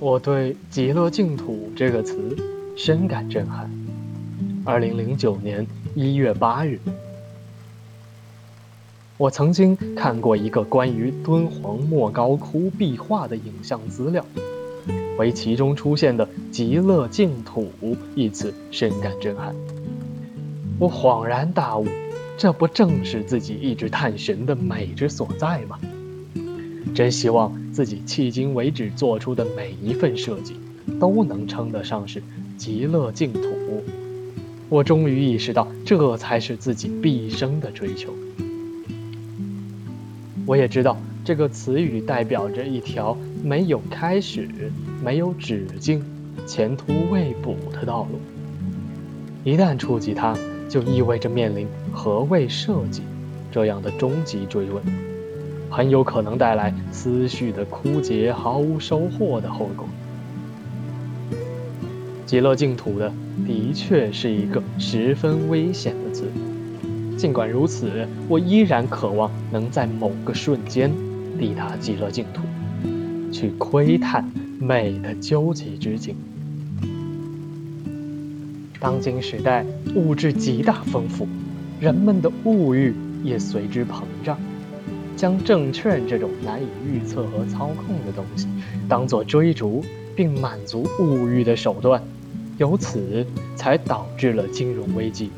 [0.00, 2.36] 我对“极乐净土”这个词
[2.76, 3.68] 深感震撼。
[4.64, 5.66] 二零零九年
[5.96, 6.78] 一月八日，
[9.16, 14.24] 我曾经看过一个关于敦煌莫高窟壁画的影像资料，
[15.18, 17.68] 为其中出现的“极乐净土”
[18.14, 19.52] 一词深感震撼。
[20.78, 21.84] 我恍然大悟，
[22.36, 25.76] 这不正是自己一直探寻的美之所在吗？
[26.94, 30.54] 真希望自己迄今为止做出的每一份设计，
[30.98, 32.20] 都能称得上是
[32.56, 33.40] 极乐净土。
[34.68, 38.12] 我终于意识到，这才是自己毕生的追求。
[40.44, 44.48] 我也知道，这个词语代表着一条没有开始、
[45.00, 46.04] 没有止境、
[46.48, 48.18] 前途未卜的道路。
[49.44, 50.36] 一旦触及它，
[50.68, 53.02] 就意味着面临何谓设计
[53.52, 54.82] 这样的终极追问。
[55.70, 59.86] 很有可能带来思绪的枯竭、毫无收获的后果。
[62.26, 63.12] 极乐净土的
[63.46, 66.24] 的确是一个十分危险的字，
[67.16, 70.90] 尽管如此，我依然渴望能在某个瞬间
[71.38, 72.42] 抵达极乐净土，
[73.32, 74.30] 去窥探
[74.60, 76.14] 美的究极之境。
[78.78, 79.64] 当今时代
[79.94, 81.26] 物质极大丰富，
[81.80, 84.38] 人们的物欲也随之膨胀。
[85.18, 88.46] 将证券这种难以预测和操控的东西
[88.88, 92.00] 当作追逐并满足物欲的手段，
[92.56, 93.26] 由此
[93.56, 95.30] 才导致了金融危机。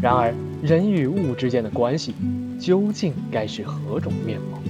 [0.00, 2.14] 然而，人与物之间的关系
[2.60, 4.60] 究竟该是何种面貌？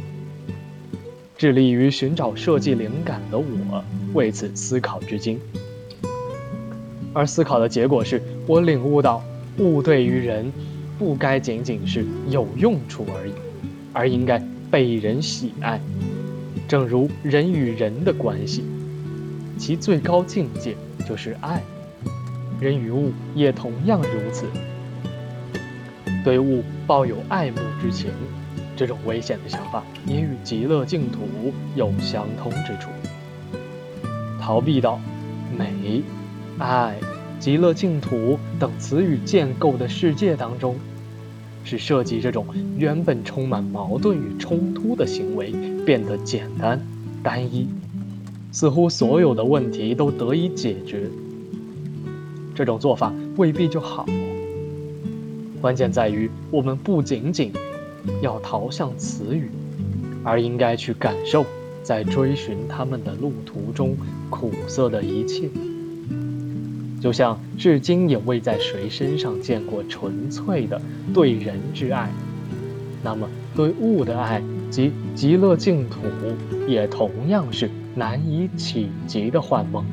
[1.37, 3.85] 致力于寻找设计灵感的我
[4.15, 5.39] 为此思考至今，
[7.13, 9.23] 而思考的结果是我领悟到，
[9.59, 10.51] 物对于人
[10.99, 13.33] 不该仅仅是有用处而已。
[13.97, 14.39] 而应该
[14.71, 15.81] 被人喜爱，
[16.69, 18.63] 正如人与人的关系，
[19.57, 20.77] 其最高境界
[21.09, 21.63] 就是爱。
[22.61, 24.45] 人与物也同样如此。
[26.23, 28.11] 对物抱有爱慕之情，
[28.77, 31.21] 这种危险的想法也与极乐净土
[31.75, 32.91] 有相通之处。
[34.39, 35.01] 逃避到
[35.57, 36.03] 美、
[36.59, 36.97] 爱、
[37.39, 40.77] 极乐净土等词语建构的世界当中。
[41.67, 42.47] 使设计这种
[42.79, 45.53] 原本充满矛盾与冲突的行为
[45.85, 46.81] 变得简单、
[47.25, 47.67] 单一，
[48.53, 51.11] 似乎所有的问题都得以解决。
[52.55, 54.07] 这种做法未必就好。
[55.61, 57.53] 关键在于，我们不仅仅
[58.23, 59.51] 要逃向词语，
[60.23, 61.45] 而应该去感受
[61.83, 63.97] 在追寻他们的路途中
[64.31, 65.51] 苦涩的一切。
[67.01, 70.81] 就像至今也未在谁身上见过纯粹的
[71.13, 72.11] 对人之爱，
[73.03, 76.01] 那么对物的爱及极乐净土
[76.67, 79.85] 也同样是难以企及的幻梦。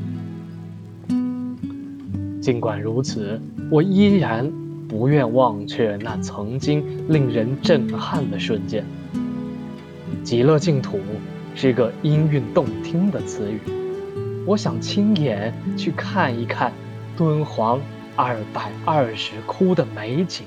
[2.41, 3.40] 尽管如此，
[3.70, 4.52] 我依然
[4.88, 8.84] 不愿忘却那曾经令人震撼的瞬间。
[10.24, 11.00] 极乐净土
[11.53, 13.59] 是个音韵动听的词语，
[14.46, 16.72] 我想亲眼去看一看。
[17.16, 17.79] 敦煌
[18.16, 20.46] 二百二十窟的美景，